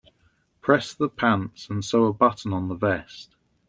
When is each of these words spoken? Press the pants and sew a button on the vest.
Press 0.61 0.95
the 0.95 1.07
pants 1.09 1.69
and 1.69 1.85
sew 1.85 2.05
a 2.05 2.11
button 2.13 2.53
on 2.53 2.69
the 2.69 2.75
vest. 2.75 3.35